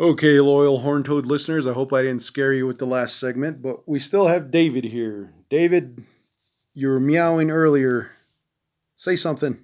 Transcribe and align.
Okay, 0.00 0.38
loyal 0.38 0.78
Horn 0.78 1.02
Toad 1.02 1.26
listeners, 1.26 1.66
I 1.66 1.72
hope 1.72 1.92
I 1.92 2.02
didn't 2.02 2.20
scare 2.20 2.52
you 2.52 2.68
with 2.68 2.78
the 2.78 2.86
last 2.86 3.18
segment, 3.18 3.60
but 3.60 3.88
we 3.88 3.98
still 3.98 4.28
have 4.28 4.52
David 4.52 4.84
here. 4.84 5.34
David, 5.50 6.04
you 6.72 6.86
were 6.86 7.00
meowing 7.00 7.50
earlier. 7.50 8.08
Say 8.94 9.16
something. 9.16 9.58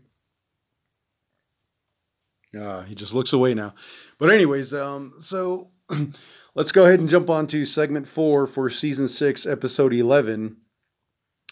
Uh, 2.59 2.83
he 2.83 2.97
just 2.97 3.15
looks 3.15 3.33
away 3.33 3.55
now. 3.55 3.75
But, 4.19 4.33
anyways, 4.33 4.75
um, 4.75 5.15
so 5.21 5.69
let's 6.57 6.73
go 6.73 6.85
ahead 6.85 6.99
and 6.99 7.09
jump 7.09 7.31
on 7.31 7.47
to 7.49 7.65
segment 7.65 8.09
four 8.09 8.49
for 8.49 8.69
season 8.69 9.07
six, 9.07 9.47
episode 9.47 9.95
11. 9.95 10.57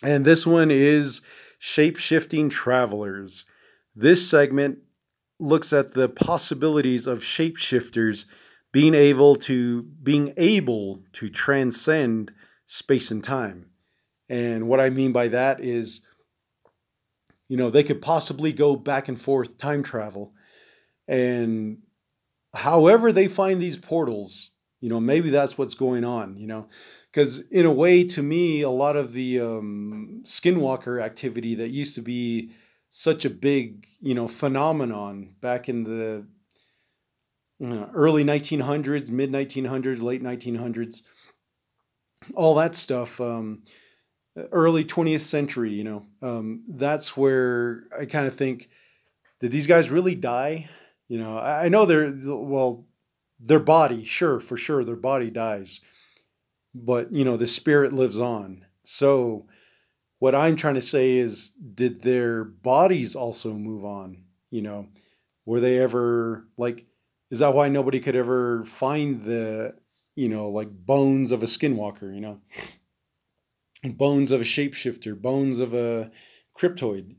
And 0.02 0.24
this 0.24 0.44
one 0.44 0.72
is 0.72 1.22
Shape 1.60 1.98
Shifting 1.98 2.48
Travelers. 2.48 3.44
This 3.94 4.28
segment 4.28 4.78
looks 5.38 5.72
at 5.72 5.92
the 5.92 6.08
possibilities 6.08 7.06
of 7.06 7.20
shapeshifters 7.20 8.24
being 8.72 8.94
able 8.94 9.36
to 9.36 9.82
being 9.82 10.32
able 10.36 11.02
to 11.12 11.28
transcend 11.28 12.32
space 12.66 13.10
and 13.10 13.22
time. 13.22 13.66
And 14.28 14.66
what 14.66 14.80
I 14.80 14.90
mean 14.90 15.12
by 15.12 15.28
that 15.28 15.60
is 15.60 16.00
you 17.48 17.58
know, 17.58 17.68
they 17.68 17.82
could 17.82 18.00
possibly 18.00 18.50
go 18.50 18.76
back 18.76 19.08
and 19.08 19.20
forth 19.20 19.58
time 19.58 19.82
travel 19.82 20.32
and 21.06 21.78
however 22.54 23.12
they 23.12 23.28
find 23.28 23.60
these 23.60 23.76
portals, 23.76 24.50
you 24.80 24.88
know, 24.88 25.00
maybe 25.00 25.30
that's 25.30 25.58
what's 25.58 25.74
going 25.74 26.04
on, 26.04 26.36
you 26.36 26.46
know. 26.46 26.66
Because 27.10 27.40
in 27.50 27.66
a 27.66 27.72
way, 27.72 28.04
to 28.04 28.22
me, 28.22 28.62
a 28.62 28.70
lot 28.70 28.96
of 28.96 29.12
the 29.12 29.40
um, 29.40 30.22
skinwalker 30.24 31.02
activity 31.02 31.54
that 31.56 31.68
used 31.68 31.94
to 31.96 32.00
be 32.00 32.52
such 32.88 33.24
a 33.24 33.30
big, 33.30 33.86
you 34.00 34.14
know, 34.14 34.26
phenomenon 34.26 35.34
back 35.40 35.68
in 35.68 35.84
the 35.84 36.26
early 37.62 38.24
1900s, 38.24 39.10
mid 39.10 39.30
1900s, 39.30 40.02
late 40.02 40.22
1900s, 40.22 41.02
all 42.34 42.54
that 42.56 42.74
stuff. 42.74 43.20
Um, 43.20 43.62
early 44.50 44.84
20th 44.84 45.20
century, 45.20 45.72
you 45.72 45.84
know, 45.84 46.06
um, 46.22 46.62
that's 46.68 47.16
where 47.16 47.84
I 47.98 48.06
kind 48.06 48.26
of 48.26 48.34
think, 48.34 48.70
did 49.40 49.50
these 49.50 49.66
guys 49.66 49.90
really 49.90 50.14
die? 50.14 50.68
You 51.08 51.18
know, 51.18 51.36
I, 51.36 51.66
I 51.66 51.68
know 51.68 51.84
they're, 51.84 52.12
well, 52.24 52.86
their 53.40 53.60
body, 53.60 54.04
sure, 54.04 54.40
for 54.40 54.56
sure, 54.56 54.84
their 54.84 54.96
body 54.96 55.30
dies, 55.30 55.80
but, 56.74 57.12
you 57.12 57.24
know, 57.24 57.36
the 57.36 57.46
spirit 57.46 57.92
lives 57.92 58.18
on. 58.18 58.64
So, 58.84 59.46
what 60.18 60.34
I'm 60.34 60.56
trying 60.56 60.76
to 60.76 60.80
say 60.80 61.16
is, 61.16 61.50
did 61.74 62.00
their 62.00 62.44
bodies 62.44 63.16
also 63.16 63.52
move 63.52 63.84
on? 63.84 64.22
You 64.50 64.62
know, 64.62 64.86
were 65.44 65.60
they 65.60 65.78
ever 65.78 66.46
like, 66.56 66.86
is 67.32 67.38
that 67.38 67.54
why 67.54 67.66
nobody 67.68 67.98
could 67.98 68.14
ever 68.14 68.64
find 68.66 69.24
the 69.24 69.74
you 70.14 70.28
know 70.28 70.50
like 70.50 70.70
bones 70.70 71.32
of 71.32 71.42
a 71.42 71.46
skinwalker 71.46 72.14
you 72.14 72.20
know? 72.20 72.38
Bones 73.84 74.30
of 74.30 74.40
a 74.40 74.44
shapeshifter 74.44 75.20
bones 75.20 75.58
of 75.58 75.74
a 75.74 76.12
cryptoid. 76.56 77.16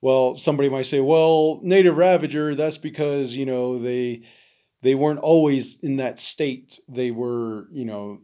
Well 0.00 0.34
somebody 0.34 0.68
might 0.68 0.86
say 0.86 0.98
well 0.98 1.60
native 1.62 1.96
ravager 1.96 2.56
that's 2.56 2.78
because 2.78 3.36
you 3.36 3.46
know 3.46 3.78
they 3.78 4.22
they 4.80 4.96
weren't 4.96 5.20
always 5.20 5.76
in 5.82 5.98
that 5.98 6.18
state. 6.18 6.80
They 6.88 7.12
were 7.12 7.68
you 7.70 7.84
know 7.84 8.18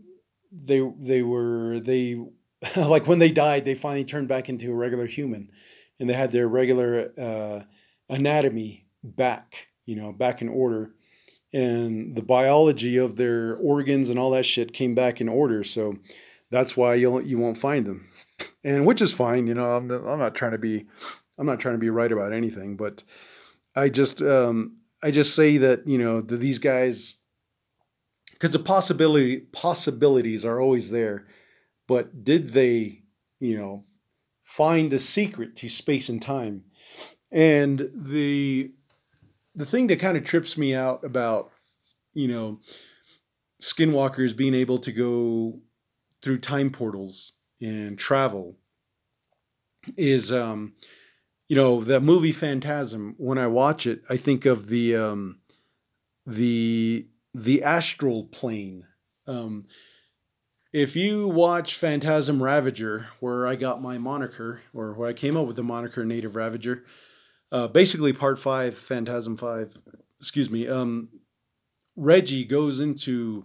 they 0.50 0.80
they 0.98 1.22
were 1.22 1.78
they 1.78 2.16
like 2.76 3.06
when 3.06 3.18
they 3.20 3.30
died 3.30 3.64
they 3.64 3.74
finally 3.74 4.04
turned 4.04 4.28
back 4.28 4.48
into 4.48 4.72
a 4.72 4.74
regular 4.74 5.06
human 5.06 5.50
and 6.00 6.08
they 6.08 6.14
had 6.14 6.32
their 6.32 6.48
regular 6.48 7.12
uh, 7.18 7.62
anatomy 8.08 8.86
back 9.04 9.68
you 9.84 9.94
know 9.94 10.10
back 10.10 10.42
in 10.42 10.48
order 10.48 10.94
and 11.52 12.14
the 12.14 12.22
biology 12.22 12.96
of 12.96 13.16
their 13.16 13.56
organs 13.56 14.10
and 14.10 14.18
all 14.18 14.30
that 14.30 14.46
shit 14.46 14.72
came 14.72 14.94
back 14.94 15.20
in 15.20 15.28
order. 15.28 15.64
So 15.64 15.96
that's 16.50 16.76
why 16.76 16.94
you'll 16.94 17.22
you 17.22 17.38
won't 17.38 17.58
find 17.58 17.86
them, 17.86 18.08
and 18.64 18.86
which 18.86 19.02
is 19.02 19.12
fine. 19.12 19.46
You 19.46 19.54
know, 19.54 19.72
I'm 19.72 19.90
I'm 19.90 20.18
not 20.18 20.34
trying 20.34 20.52
to 20.52 20.58
be 20.58 20.86
I'm 21.38 21.46
not 21.46 21.60
trying 21.60 21.74
to 21.74 21.80
be 21.80 21.90
right 21.90 22.10
about 22.10 22.32
anything, 22.32 22.76
but 22.76 23.02
I 23.74 23.88
just 23.88 24.20
um, 24.22 24.78
I 25.02 25.10
just 25.10 25.34
say 25.34 25.58
that 25.58 25.86
you 25.86 25.98
know 25.98 26.20
these 26.20 26.58
guys 26.58 27.14
because 28.32 28.50
the 28.50 28.58
possibility 28.58 29.40
possibilities 29.52 30.44
are 30.44 30.60
always 30.60 30.90
there, 30.90 31.26
but 31.86 32.24
did 32.24 32.50
they 32.50 33.02
you 33.40 33.58
know 33.58 33.84
find 34.44 34.92
a 34.92 34.98
secret 34.98 35.56
to 35.56 35.68
space 35.68 36.08
and 36.08 36.20
time? 36.20 36.64
And 37.30 37.90
the 37.94 38.72
the 39.58 39.66
thing 39.66 39.88
that 39.88 39.98
kind 39.98 40.16
of 40.16 40.24
trips 40.24 40.56
me 40.56 40.74
out 40.74 41.04
about, 41.04 41.50
you 42.14 42.28
know, 42.28 42.60
skinwalkers 43.60 44.36
being 44.36 44.54
able 44.54 44.78
to 44.78 44.92
go 44.92 45.58
through 46.22 46.38
time 46.38 46.70
portals 46.70 47.32
and 47.60 47.98
travel 47.98 48.56
is, 49.96 50.30
um, 50.30 50.74
you 51.48 51.56
know, 51.56 51.82
that 51.82 52.02
movie 52.02 52.30
Phantasm. 52.30 53.16
When 53.18 53.36
I 53.36 53.48
watch 53.48 53.86
it, 53.86 54.02
I 54.08 54.16
think 54.16 54.46
of 54.46 54.68
the 54.68 54.94
um, 54.94 55.40
the 56.24 57.08
the 57.34 57.64
astral 57.64 58.24
plane. 58.24 58.84
Um, 59.26 59.66
if 60.72 60.94
you 60.94 61.26
watch 61.26 61.74
Phantasm 61.74 62.40
Ravager, 62.40 63.08
where 63.18 63.46
I 63.46 63.56
got 63.56 63.82
my 63.82 63.98
moniker, 63.98 64.60
or 64.72 64.92
where 64.92 65.08
I 65.08 65.14
came 65.14 65.36
up 65.36 65.46
with 65.46 65.56
the 65.56 65.64
moniker 65.64 66.04
Native 66.04 66.36
Ravager, 66.36 66.84
uh, 67.52 67.68
basically 67.68 68.12
part 68.12 68.38
five, 68.38 68.76
Phantasm 68.76 69.36
five, 69.36 69.72
excuse 70.20 70.50
me. 70.50 70.68
Um, 70.68 71.08
Reggie 71.96 72.44
goes 72.44 72.80
into 72.80 73.44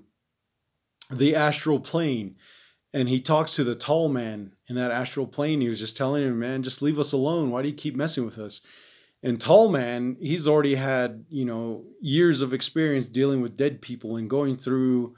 the 1.10 1.36
astral 1.36 1.80
plane 1.80 2.36
and 2.94 3.10
he 3.10 3.20
talks 3.20 3.56
to 3.56 3.64
the 3.64 3.76
tall 3.76 4.10
man 4.10 4.52
in 4.68 4.76
that 4.76 4.92
astral 4.92 5.26
plane. 5.26 5.62
He 5.62 5.70
was 5.70 5.80
just 5.80 5.98
telling 5.98 6.24
him, 6.24 6.40
man, 6.40 6.64
just 6.64 6.82
leave 6.82 7.00
us 7.00 7.14
alone. 7.14 7.50
Why 7.50 7.62
do 7.62 7.70
you 7.70 7.74
keep 7.74 7.96
messing 7.96 8.26
with 8.26 8.38
us? 8.38 8.62
And 9.24 9.40
tall 9.40 9.70
man, 9.70 10.18
he's 10.20 10.48
already 10.48 10.76
had, 10.76 11.26
you 11.30 11.46
know, 11.46 11.84
years 12.02 12.42
of 12.42 12.54
experience 12.54 13.08
dealing 13.08 13.42
with 13.42 13.58
dead 13.58 13.82
people 13.82 14.18
and 14.18 14.30
going 14.30 14.58
through 14.58 15.16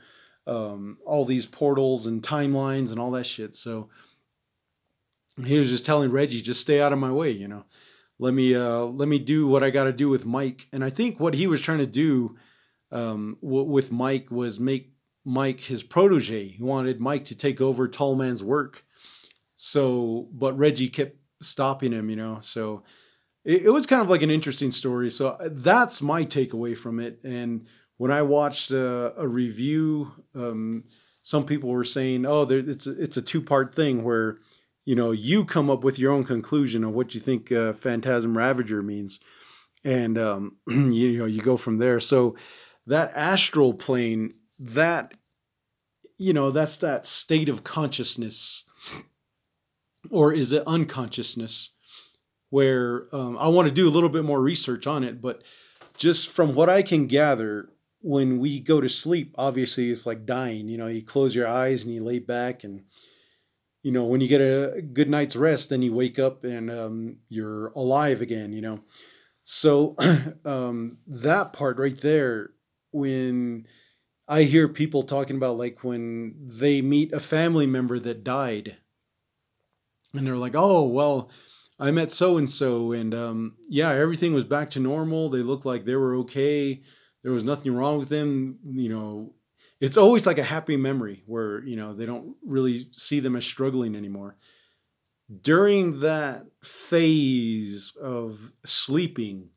um, 0.47 0.97
all 1.05 1.25
these 1.25 1.45
portals 1.45 2.05
and 2.05 2.21
timelines 2.21 2.91
and 2.91 2.99
all 2.99 3.11
that 3.11 3.25
shit. 3.25 3.55
So 3.55 3.89
he 5.43 5.57
was 5.57 5.69
just 5.69 5.85
telling 5.85 6.11
Reggie, 6.11 6.41
just 6.41 6.61
stay 6.61 6.79
out 6.79 6.93
of 6.93 6.99
my 6.99 7.11
way, 7.11 7.31
you 7.31 7.47
know 7.47 7.65
let 8.19 8.33
me 8.33 8.55
uh, 8.55 8.83
let 8.85 9.07
me 9.07 9.19
do 9.19 9.47
what 9.47 9.63
I 9.63 9.69
got 9.69 9.85
to 9.85 9.93
do 9.93 10.09
with 10.09 10.25
Mike. 10.25 10.67
And 10.71 10.83
I 10.83 10.89
think 10.89 11.19
what 11.19 11.33
he 11.33 11.47
was 11.47 11.61
trying 11.61 11.79
to 11.79 11.87
do 11.87 12.37
um, 12.91 13.37
w- 13.41 13.63
with 13.63 13.91
Mike 13.91 14.31
was 14.31 14.59
make 14.59 14.93
Mike 15.25 15.59
his 15.59 15.83
protege. 15.83 16.47
He 16.47 16.63
wanted 16.63 16.99
Mike 16.99 17.25
to 17.25 17.35
take 17.35 17.59
over 17.59 17.87
Tall 17.87 18.15
Man's 18.15 18.43
work. 18.43 18.83
So, 19.55 20.27
but 20.33 20.57
Reggie 20.57 20.89
kept 20.89 21.17
stopping 21.41 21.91
him, 21.91 22.09
you 22.09 22.15
know. 22.15 22.37
So 22.39 22.83
it, 23.43 23.63
it 23.63 23.69
was 23.69 23.85
kind 23.85 24.01
of 24.01 24.09
like 24.09 24.21
an 24.21 24.31
interesting 24.31 24.71
story. 24.71 25.09
So 25.09 25.29
uh, 25.29 25.49
that's 25.51 26.01
my 26.01 26.23
takeaway 26.23 26.77
from 26.77 26.99
it. 26.99 27.19
And 27.23 27.67
when 27.97 28.11
I 28.11 28.21
watched 28.21 28.71
uh, 28.71 29.11
a 29.17 29.27
review, 29.27 30.11
um, 30.35 30.83
some 31.21 31.45
people 31.45 31.69
were 31.69 31.83
saying, 31.83 32.25
"Oh, 32.25 32.45
there, 32.45 32.59
it's 32.59 32.87
a, 32.87 33.01
it's 33.01 33.17
a 33.17 33.21
two 33.21 33.41
part 33.41 33.75
thing 33.75 34.03
where." 34.03 34.39
You 34.85 34.95
know, 34.95 35.11
you 35.11 35.45
come 35.45 35.69
up 35.69 35.83
with 35.83 35.97
your 35.97 36.11
own 36.11 36.23
conclusion 36.23 36.83
of 36.83 36.93
what 36.93 37.15
you 37.15 37.19
think 37.21 37.51
uh, 37.51 37.73
Phantasm 37.73 38.37
Ravager 38.37 38.83
means, 38.83 39.19
and 39.83 40.17
um, 40.17 40.57
you, 40.67 41.17
know, 41.17 41.25
you 41.25 41.41
go 41.41 41.57
from 41.57 41.77
there. 41.77 41.99
So 41.99 42.35
that 42.85 43.11
astral 43.15 43.73
plane, 43.73 44.33
that 44.59 45.17
you 46.17 46.31
know, 46.33 46.51
that's 46.51 46.77
that 46.77 47.05
state 47.05 47.49
of 47.49 47.63
consciousness, 47.63 48.63
or 50.09 50.31
is 50.31 50.51
it 50.51 50.63
unconsciousness? 50.65 51.71
Where 52.51 53.07
um, 53.11 53.37
I 53.37 53.47
want 53.47 53.67
to 53.67 53.73
do 53.73 53.89
a 53.89 53.91
little 53.91 54.07
bit 54.07 54.23
more 54.23 54.39
research 54.39 54.87
on 54.87 55.03
it, 55.03 55.19
but 55.19 55.43
just 55.97 56.29
from 56.29 56.53
what 56.53 56.69
I 56.69 56.83
can 56.83 57.07
gather, 57.07 57.69
when 58.01 58.39
we 58.39 58.59
go 58.59 58.79
to 58.79 58.87
sleep, 58.87 59.33
obviously 59.35 59.89
it's 59.89 60.05
like 60.05 60.27
dying. 60.27 60.69
You 60.69 60.77
know, 60.77 60.87
you 60.87 61.03
close 61.03 61.35
your 61.35 61.47
eyes 61.47 61.83
and 61.83 61.93
you 61.93 62.03
lay 62.03 62.19
back 62.19 62.63
and 62.63 62.83
you 63.85 63.91
know, 63.91 64.05
when 64.05 64.19
you 64.19 64.27
get 64.27 64.41
a 64.41 64.81
good 64.81 65.11
night's 65.11 65.35
rest, 65.35 65.69
then 65.69 65.83
you 65.83 65.93
wake 65.93 66.17
up 66.17 66.43
and 66.43 66.71
um, 66.71 67.17
you're 67.29 67.67
alive 67.75 68.19
again, 68.19 68.51
you 68.51 68.59
know. 68.59 68.79
So 69.43 69.95
um, 70.45 70.97
that 71.05 71.53
part 71.53 71.77
right 71.77 71.95
there, 72.01 72.49
when 72.91 73.67
I 74.27 74.41
hear 74.41 74.67
people 74.67 75.03
talking 75.03 75.35
about 75.37 75.59
like 75.59 75.83
when 75.83 76.33
they 76.47 76.81
meet 76.81 77.13
a 77.13 77.19
family 77.19 77.67
member 77.67 77.99
that 77.99 78.23
died, 78.23 78.75
and 80.15 80.25
they're 80.25 80.35
like, 80.35 80.55
oh, 80.55 80.85
well, 80.85 81.29
I 81.79 81.91
met 81.91 82.11
so 82.11 82.37
and 82.37 82.49
so, 82.49 82.91
and 82.91 83.13
um, 83.13 83.55
yeah, 83.69 83.91
everything 83.91 84.33
was 84.33 84.45
back 84.45 84.71
to 84.71 84.79
normal. 84.79 85.29
They 85.29 85.43
looked 85.43 85.67
like 85.67 85.85
they 85.85 85.95
were 85.95 86.15
okay. 86.21 86.81
There 87.21 87.33
was 87.33 87.43
nothing 87.43 87.75
wrong 87.75 87.99
with 87.99 88.09
them. 88.09 88.57
You 88.65 88.89
know, 88.89 89.33
it's 89.85 89.97
always 89.97 90.25
like 90.25 90.37
a 90.37 90.43
happy 90.43 90.77
memory 90.77 91.23
where 91.25 91.63
you 91.63 91.75
know 91.75 91.93
they 91.93 92.05
don't 92.05 92.35
really 92.45 92.87
see 92.91 93.19
them 93.19 93.35
as 93.35 93.45
struggling 93.45 93.95
anymore. 93.95 94.37
During 95.41 96.01
that 96.01 96.45
phase 96.63 97.93
of 97.99 98.39
sleeping 98.65 99.49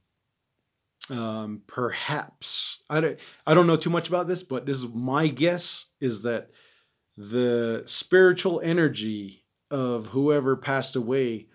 um, 1.10 1.62
perhaps 1.66 2.80
I 2.90 3.00
don't, 3.00 3.19
I 3.46 3.54
don't 3.54 3.66
know 3.66 3.76
too 3.76 3.90
much 3.90 4.08
about 4.08 4.28
this, 4.28 4.42
but 4.42 4.66
this 4.66 4.78
is 4.78 4.88
my 4.88 5.28
guess 5.28 5.86
is 6.00 6.22
that 6.22 6.50
the 7.16 7.82
spiritual 7.86 8.60
energy 8.60 9.44
of 9.70 10.06
whoever 10.06 10.56
passed 10.56 10.96
away 10.96 11.48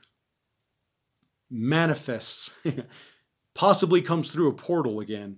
manifests, 1.49 2.49
possibly 3.55 4.01
comes 4.01 4.31
through 4.31 4.49
a 4.49 4.53
portal 4.53 4.99
again, 4.99 5.37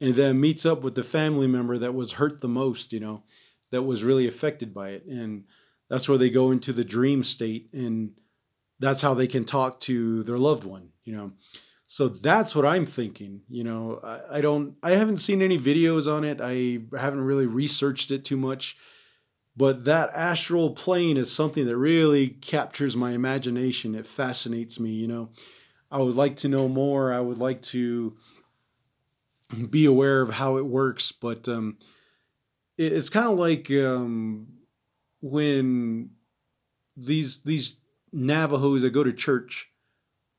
and 0.00 0.14
then 0.14 0.40
meets 0.40 0.66
up 0.66 0.82
with 0.82 0.94
the 0.94 1.04
family 1.04 1.46
member 1.46 1.78
that 1.78 1.94
was 1.94 2.12
hurt 2.12 2.40
the 2.40 2.48
most, 2.48 2.92
you 2.92 3.00
know, 3.00 3.22
that 3.70 3.82
was 3.82 4.02
really 4.02 4.28
affected 4.28 4.74
by 4.74 4.90
it. 4.90 5.04
And 5.06 5.44
that's 5.88 6.08
where 6.08 6.18
they 6.18 6.30
go 6.30 6.50
into 6.50 6.72
the 6.72 6.84
dream 6.84 7.24
state, 7.24 7.68
and 7.72 8.12
that's 8.80 9.00
how 9.00 9.14
they 9.14 9.26
can 9.26 9.44
talk 9.44 9.80
to 9.80 10.22
their 10.24 10.38
loved 10.38 10.64
one, 10.64 10.88
you 11.04 11.14
know. 11.14 11.32
So 11.86 12.08
that's 12.08 12.54
what 12.54 12.66
I'm 12.66 12.86
thinking. 12.86 13.42
You 13.48 13.64
know, 13.64 14.00
I, 14.02 14.38
I, 14.38 14.40
don't, 14.40 14.74
I 14.82 14.92
haven't 14.92 15.18
seen 15.18 15.42
any 15.42 15.58
videos 15.58 16.12
on 16.12 16.24
it. 16.24 16.40
I 16.40 16.80
haven't 16.98 17.20
really 17.20 17.46
researched 17.46 18.10
it 18.10 18.24
too 18.24 18.36
much. 18.36 18.76
But 19.56 19.84
that 19.84 20.10
astral 20.14 20.70
plane 20.70 21.16
is 21.16 21.30
something 21.30 21.66
that 21.66 21.76
really 21.76 22.30
captures 22.30 22.96
my 22.96 23.12
imagination. 23.12 23.94
It 23.94 24.06
fascinates 24.06 24.80
me. 24.80 24.90
You 24.90 25.06
know, 25.06 25.28
I 25.90 25.98
would 25.98 26.16
like 26.16 26.36
to 26.38 26.48
know 26.48 26.66
more. 26.68 27.12
I 27.12 27.20
would 27.20 27.38
like 27.38 27.62
to 27.62 28.16
be 29.70 29.86
aware 29.86 30.20
of 30.20 30.30
how 30.30 30.56
it 30.56 30.66
works. 30.66 31.12
But 31.12 31.48
um, 31.48 31.78
it, 32.78 32.92
it's 32.92 33.10
kind 33.10 33.26
of 33.26 33.38
like 33.38 33.70
um, 33.70 34.48
when 35.20 36.10
these 36.96 37.38
these 37.40 37.76
Navajos 38.12 38.82
that 38.82 38.90
go 38.90 39.04
to 39.04 39.12
church 39.12 39.68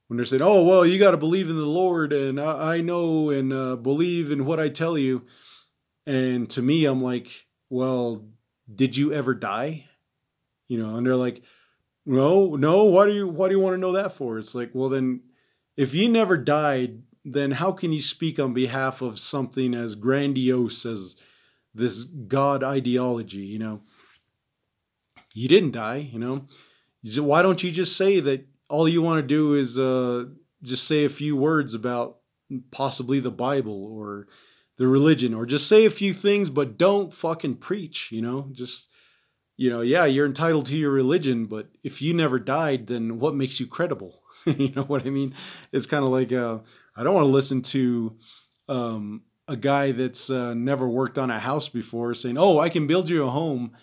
when 0.08 0.18
they're 0.18 0.26
saying, 0.26 0.42
"Oh, 0.42 0.64
well, 0.64 0.86
you 0.86 1.00
got 1.00 1.12
to 1.12 1.18
believe 1.18 1.50
in 1.50 1.58
the 1.58 1.66
Lord, 1.66 2.14
and 2.14 2.40
I, 2.40 2.76
I 2.76 2.82
know 2.82 3.30
and 3.30 3.52
uh, 3.52 3.76
believe 3.76 4.32
in 4.32 4.46
what 4.46 4.60
I 4.60 4.70
tell 4.70 4.98
you," 4.98 5.24
and 6.06 6.50
to 6.52 6.62
me, 6.62 6.86
I'm 6.86 7.02
like, 7.02 7.30
"Well, 7.70 8.26
did 8.74 8.96
you 8.96 9.14
ever 9.14 9.34
die?" 9.34 9.86
You 10.68 10.80
know, 10.80 10.96
and 10.96 11.06
they're 11.06 11.16
like, 11.16 11.44
"No, 12.06 12.56
no. 12.56 12.86
Why 12.86 13.06
do 13.08 13.14
you 13.14 13.28
Why 13.28 13.50
do 13.50 13.56
you 13.56 13.60
want 13.60 13.74
to 13.74 13.80
know 13.80 13.94
that 13.94 14.14
for?" 14.14 14.38
It's 14.38 14.56
like, 14.56 14.72
well, 14.74 14.90
then, 14.90 15.22
if 15.78 15.94
you 15.94 16.10
never 16.10 16.38
died, 16.38 17.02
then 17.25 17.51
how 17.51 17.72
can 17.72 17.92
you 17.92 18.01
speak 18.01 18.39
on 18.39 18.54
behalf 18.54 19.01
of 19.01 19.19
something 19.19 19.74
as 19.74 19.95
grandiose 19.95 20.86
as 20.86 21.16
this 21.74 22.04
God 22.04 22.63
ideology? 22.63 23.42
You 23.42 23.60
know, 23.60 23.81
you 25.33 25.48
didn't 25.48 25.72
die. 25.72 26.10
You 26.12 26.19
know, 26.19 26.45
why 27.24 27.42
don't 27.42 27.63
you 27.63 27.72
just 27.72 27.98
say 27.98 28.19
that 28.19 28.45
all 28.69 28.88
you 28.88 29.01
want 29.01 29.22
to 29.22 29.27
do 29.27 29.56
is 29.56 29.80
uh, 29.80 30.25
just 30.63 30.88
say 30.88 31.06
a 31.06 31.10
few 31.10 31.36
words 31.36 31.74
about 31.74 32.18
possibly 32.72 33.19
the 33.19 33.31
Bible 33.31 33.86
or 33.86 34.27
the 34.77 34.88
religion, 34.88 35.33
or 35.33 35.45
just 35.45 35.68
say 35.68 35.86
a 35.86 35.89
few 35.89 36.13
things, 36.13 36.50
but 36.50 36.77
don't 36.77 37.13
fucking 37.13 37.56
preach. 37.56 38.12
You 38.12 38.22
know, 38.22 38.50
just 38.51 38.89
you 39.57 39.69
know, 39.69 39.81
yeah, 39.81 40.06
you're 40.06 40.25
entitled 40.25 40.66
to 40.68 40.77
your 40.77 40.92
religion, 40.92 41.45
but 41.45 41.69
if 41.83 42.01
you 42.01 42.13
never 42.13 42.39
died, 42.39 42.88
then 42.88 43.19
what 43.19 43.36
makes 43.36 43.60
you 43.60 43.68
credible? 43.68 44.22
you 44.45 44.72
know 44.75 44.83
what 44.83 45.07
I 45.07 45.10
mean? 45.10 45.33
It's 45.72 45.86
kind 45.86 46.04
of 46.04 46.10
like 46.10 46.33
uh, 46.33 46.60
I 46.96 47.04
don't 47.04 47.14
want 47.14 47.26
to 47.26 47.32
listen 47.32 47.62
to 47.62 48.16
um, 48.70 49.24
a 49.48 49.58
guy 49.58 49.92
that's 49.92 50.30
uh, 50.30 50.54
never 50.54 50.88
worked 50.88 51.18
on 51.18 51.30
a 51.30 51.40
house 51.40 51.70
before 51.70 52.14
saying, 52.14 52.38
"Oh, 52.38 52.60
I 52.60 52.70
can 52.70 52.88
build 52.88 53.10
you 53.10 53.26
a 53.26 53.30
home." 53.30 53.76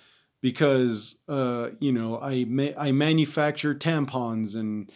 because 0.43 1.17
uh, 1.29 1.71
you 1.79 1.93
know 1.93 2.21
I 2.21 2.45
ma- 2.45 2.77
I 2.77 2.93
manufacture 2.93 3.75
tampons 3.75 4.57
and 4.57 4.91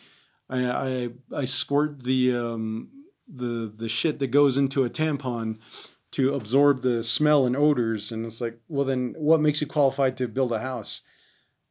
I 0.50 0.66
I, 0.66 1.08
I 1.34 1.44
squirt 1.46 2.02
the 2.02 2.36
um, 2.36 2.90
the 3.32 3.72
the 3.74 3.88
shit 3.88 4.18
that 4.18 4.28
goes 4.28 4.58
into 4.58 4.84
a 4.84 4.90
tampon 4.90 5.58
to 6.12 6.34
absorb 6.34 6.82
the 6.82 7.02
smell 7.02 7.46
and 7.46 7.56
odors 7.56 8.12
and 8.12 8.26
it's 8.26 8.40
like 8.40 8.58
well 8.68 8.84
then 8.84 9.14
what 9.16 9.40
makes 9.40 9.60
you 9.60 9.66
qualified 9.66 10.16
to 10.16 10.28
build 10.28 10.52
a 10.52 10.58
house 10.58 11.00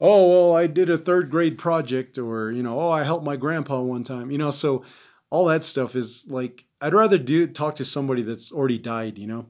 oh 0.02 0.28
well 0.28 0.56
i 0.56 0.68
did 0.68 0.90
a 0.90 0.98
third 0.98 1.32
grade 1.32 1.58
project 1.58 2.18
or 2.18 2.52
you 2.52 2.62
know 2.62 2.78
oh 2.78 2.90
i 2.90 3.02
helped 3.02 3.26
my 3.26 3.38
grandpa 3.38 3.80
one 3.80 4.04
time 4.04 4.30
you 4.30 4.38
know 4.38 4.52
so 4.52 4.84
all 5.30 5.46
that 5.46 5.64
stuff 5.64 5.96
is 5.96 6.24
like 6.28 6.66
i'd 6.82 6.94
rather 6.94 7.18
do 7.18 7.48
talk 7.48 7.76
to 7.76 7.86
somebody 7.86 8.22
that's 8.22 8.52
already 8.52 8.80
died 8.80 9.18
you 9.18 9.28
know 9.28 9.46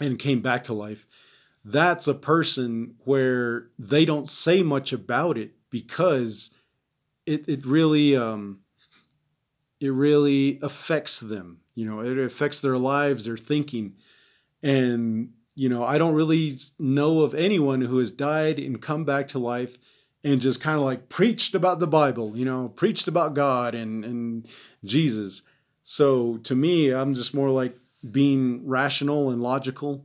and 0.00 0.18
came 0.18 0.40
back 0.40 0.64
to 0.64 0.72
life 0.72 1.06
that's 1.64 2.08
a 2.08 2.14
person 2.14 2.94
where 3.04 3.68
they 3.78 4.04
don't 4.04 4.28
say 4.28 4.62
much 4.62 4.92
about 4.92 5.38
it 5.38 5.52
because 5.70 6.50
it 7.26 7.48
it 7.48 7.64
really 7.64 8.16
um, 8.16 8.58
it 9.80 9.90
really 9.90 10.58
affects 10.62 11.20
them. 11.20 11.58
You 11.74 11.86
know, 11.86 12.00
it 12.00 12.18
affects 12.18 12.60
their 12.60 12.76
lives, 12.76 13.24
their 13.24 13.36
thinking, 13.36 13.94
and 14.62 15.30
you 15.54 15.68
know, 15.68 15.84
I 15.84 15.98
don't 15.98 16.14
really 16.14 16.56
know 16.78 17.20
of 17.20 17.34
anyone 17.34 17.80
who 17.80 17.98
has 17.98 18.10
died 18.10 18.58
and 18.58 18.80
come 18.80 19.04
back 19.04 19.28
to 19.28 19.38
life 19.38 19.78
and 20.24 20.40
just 20.40 20.60
kind 20.60 20.76
of 20.78 20.84
like 20.84 21.08
preached 21.08 21.54
about 21.54 21.80
the 21.80 21.86
Bible, 21.86 22.36
you 22.36 22.44
know, 22.44 22.68
preached 22.68 23.08
about 23.08 23.34
God 23.34 23.74
and 23.74 24.04
and 24.04 24.48
Jesus. 24.84 25.42
So 25.82 26.38
to 26.44 26.54
me, 26.54 26.90
I'm 26.90 27.14
just 27.14 27.34
more 27.34 27.50
like 27.50 27.76
being 28.10 28.66
rational 28.66 29.30
and 29.30 29.42
logical 29.42 30.04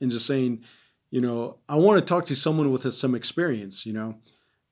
and 0.00 0.10
just 0.10 0.26
saying, 0.26 0.62
you 1.10 1.20
know, 1.20 1.56
I 1.68 1.76
want 1.76 1.98
to 1.98 2.04
talk 2.04 2.26
to 2.26 2.36
someone 2.36 2.70
with 2.72 2.92
some 2.92 3.14
experience, 3.14 3.86
you 3.86 3.92
know, 3.92 4.16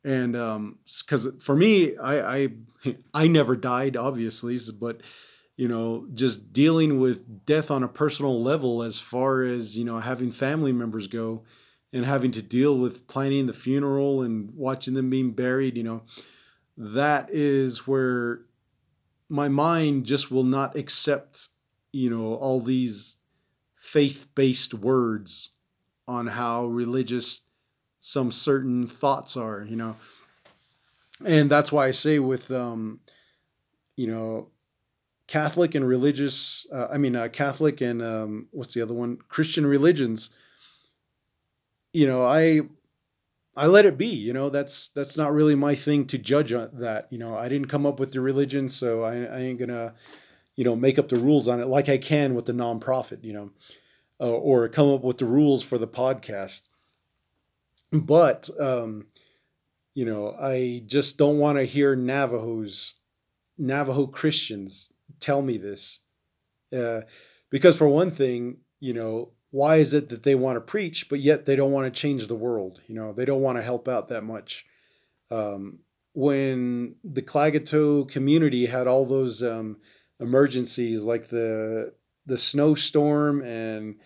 and 0.04 0.32
because 0.32 1.26
um, 1.26 1.38
for 1.40 1.56
me, 1.56 1.96
I, 1.96 2.36
I 2.36 2.48
I 3.14 3.28
never 3.28 3.56
died, 3.56 3.96
obviously, 3.96 4.58
but 4.78 5.00
you 5.56 5.68
know, 5.68 6.06
just 6.14 6.52
dealing 6.52 6.98
with 6.98 7.46
death 7.46 7.70
on 7.70 7.82
a 7.82 7.88
personal 7.88 8.42
level, 8.42 8.82
as 8.82 8.98
far 8.98 9.42
as 9.42 9.76
you 9.76 9.84
know, 9.84 9.98
having 9.98 10.32
family 10.32 10.72
members 10.72 11.06
go, 11.06 11.42
and 11.92 12.04
having 12.04 12.32
to 12.32 12.42
deal 12.42 12.78
with 12.78 13.06
planning 13.06 13.46
the 13.46 13.52
funeral 13.52 14.22
and 14.22 14.50
watching 14.54 14.94
them 14.94 15.10
being 15.10 15.32
buried, 15.32 15.76
you 15.76 15.82
know, 15.82 16.02
that 16.76 17.28
is 17.30 17.86
where 17.86 18.40
my 19.28 19.48
mind 19.48 20.06
just 20.06 20.30
will 20.30 20.44
not 20.44 20.76
accept, 20.76 21.48
you 21.92 22.10
know, 22.10 22.34
all 22.34 22.60
these 22.60 23.16
faith-based 23.76 24.74
words 24.74 25.50
on 26.08 26.26
how 26.26 26.66
religious 26.66 27.42
some 27.98 28.32
certain 28.32 28.86
thoughts 28.86 29.36
are, 29.36 29.66
you 29.68 29.76
know. 29.76 29.96
And 31.24 31.50
that's 31.50 31.70
why 31.70 31.86
I 31.86 31.90
say 31.92 32.18
with, 32.18 32.50
um, 32.50 33.00
you 33.96 34.06
know, 34.08 34.48
Catholic 35.28 35.74
and 35.74 35.86
religious, 35.86 36.66
uh, 36.72 36.88
I 36.90 36.98
mean, 36.98 37.16
uh, 37.16 37.28
Catholic 37.28 37.80
and 37.80 38.02
um, 38.02 38.48
what's 38.50 38.74
the 38.74 38.82
other 38.82 38.94
one? 38.94 39.18
Christian 39.28 39.64
religions. 39.64 40.30
You 41.92 42.06
know, 42.06 42.22
I 42.22 42.62
I 43.54 43.66
let 43.66 43.86
it 43.86 43.98
be. 43.98 44.06
You 44.06 44.32
know, 44.32 44.50
that's 44.50 44.88
that's 44.88 45.16
not 45.16 45.32
really 45.32 45.54
my 45.54 45.74
thing 45.74 46.06
to 46.06 46.18
judge 46.18 46.52
that. 46.52 47.06
You 47.10 47.18
know, 47.18 47.36
I 47.36 47.48
didn't 47.48 47.68
come 47.68 47.86
up 47.86 48.00
with 48.00 48.12
the 48.12 48.20
religion, 48.20 48.68
so 48.68 49.02
I, 49.02 49.24
I 49.24 49.38
ain't 49.40 49.58
gonna, 49.58 49.94
you 50.56 50.64
know, 50.64 50.74
make 50.74 50.98
up 50.98 51.08
the 51.08 51.18
rules 51.20 51.48
on 51.48 51.60
it 51.60 51.66
like 51.66 51.88
I 51.88 51.98
can 51.98 52.34
with 52.34 52.46
the 52.46 52.52
nonprofit. 52.52 53.22
You 53.24 53.32
know, 53.34 53.50
uh, 54.20 54.30
or 54.30 54.68
come 54.68 54.88
up 54.88 55.02
with 55.02 55.18
the 55.18 55.26
rules 55.26 55.62
for 55.62 55.78
the 55.78 55.88
podcast. 55.88 56.62
But 57.92 58.48
um, 58.58 59.06
you 59.94 60.06
know, 60.06 60.34
I 60.40 60.82
just 60.86 61.18
don't 61.18 61.38
want 61.38 61.58
to 61.58 61.64
hear 61.64 61.94
Navajos, 61.94 62.94
Navajo 63.58 64.06
Christians 64.06 64.90
tell 65.20 65.42
me 65.42 65.58
this, 65.58 66.00
uh, 66.74 67.02
because 67.50 67.76
for 67.76 67.86
one 67.86 68.10
thing, 68.10 68.56
you 68.80 68.94
know, 68.94 69.32
why 69.52 69.76
is 69.76 69.92
it 69.92 70.08
that 70.08 70.22
they 70.22 70.34
want 70.34 70.56
to 70.56 70.60
preach, 70.60 71.08
but 71.10 71.20
yet 71.20 71.44
they 71.44 71.54
don't 71.54 71.72
want 71.72 71.84
to 71.84 72.00
change 72.00 72.26
the 72.26 72.34
world? 72.34 72.80
You 72.88 72.94
know, 72.94 73.12
they 73.12 73.26
don't 73.26 73.42
want 73.42 73.58
to 73.58 73.62
help 73.62 73.86
out 73.86 74.08
that 74.08 74.24
much. 74.24 74.66
Um, 75.30 75.78
when 76.14 76.96
the 77.04 77.22
Klagetoh 77.22 78.10
community 78.10 78.66
had 78.66 78.86
all 78.86 79.06
those 79.06 79.42
um, 79.42 79.76
emergencies, 80.18 81.02
like 81.04 81.28
the 81.28 81.92
the 82.24 82.38
snowstorm 82.38 83.42
and 83.42 83.96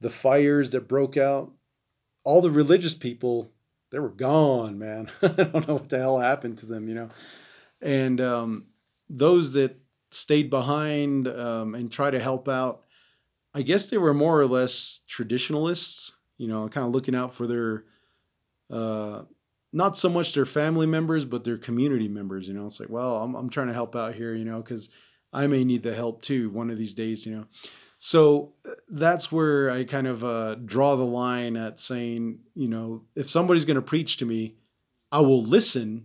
the 0.00 0.10
fires 0.10 0.70
that 0.70 0.88
broke 0.88 1.16
out, 1.16 1.52
all 2.24 2.40
the 2.40 2.50
religious 2.50 2.94
people, 2.94 3.52
they 3.90 4.00
were 4.00 4.08
gone, 4.08 4.78
man. 4.78 5.10
I 5.22 5.28
don't 5.28 5.68
know 5.68 5.74
what 5.74 5.88
the 5.88 5.98
hell 5.98 6.18
happened 6.18 6.58
to 6.58 6.66
them, 6.66 6.88
you 6.88 6.94
know. 6.94 7.10
And 7.80 8.20
um, 8.20 8.66
those 9.08 9.52
that 9.52 9.76
stayed 10.10 10.50
behind 10.50 11.28
um, 11.28 11.74
and 11.74 11.92
try 11.92 12.10
to 12.10 12.18
help 12.18 12.48
out, 12.48 12.84
I 13.58 13.62
guess 13.62 13.86
they 13.86 13.98
were 13.98 14.14
more 14.14 14.40
or 14.40 14.46
less 14.46 15.00
traditionalists, 15.08 16.12
you 16.36 16.46
know, 16.46 16.68
kind 16.68 16.86
of 16.86 16.92
looking 16.92 17.16
out 17.16 17.34
for 17.34 17.48
their, 17.48 17.86
uh, 18.70 19.22
not 19.72 19.96
so 19.96 20.08
much 20.08 20.32
their 20.32 20.46
family 20.46 20.86
members, 20.86 21.24
but 21.24 21.42
their 21.42 21.58
community 21.58 22.06
members, 22.06 22.46
you 22.46 22.54
know. 22.54 22.66
It's 22.66 22.78
like, 22.78 22.88
well, 22.88 23.16
I'm, 23.16 23.34
I'm 23.34 23.50
trying 23.50 23.66
to 23.66 23.72
help 23.72 23.96
out 23.96 24.14
here, 24.14 24.32
you 24.32 24.44
know, 24.44 24.62
because 24.62 24.90
I 25.32 25.48
may 25.48 25.64
need 25.64 25.82
the 25.82 25.92
help 25.92 26.22
too 26.22 26.50
one 26.50 26.70
of 26.70 26.78
these 26.78 26.94
days, 26.94 27.26
you 27.26 27.34
know. 27.34 27.46
So 27.98 28.52
uh, 28.64 28.74
that's 28.90 29.32
where 29.32 29.70
I 29.70 29.82
kind 29.82 30.06
of 30.06 30.24
uh, 30.24 30.54
draw 30.54 30.94
the 30.94 31.02
line 31.02 31.56
at 31.56 31.80
saying, 31.80 32.38
you 32.54 32.68
know, 32.68 33.02
if 33.16 33.28
somebody's 33.28 33.64
going 33.64 33.74
to 33.74 33.82
preach 33.82 34.18
to 34.18 34.24
me, 34.24 34.54
I 35.10 35.18
will 35.18 35.42
listen 35.42 36.04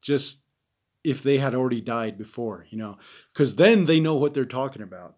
just 0.00 0.38
if 1.04 1.22
they 1.22 1.36
had 1.36 1.54
already 1.54 1.82
died 1.82 2.16
before, 2.16 2.66
you 2.70 2.78
know, 2.78 2.96
because 3.34 3.56
then 3.56 3.84
they 3.84 4.00
know 4.00 4.14
what 4.14 4.32
they're 4.32 4.46
talking 4.46 4.80
about. 4.80 5.16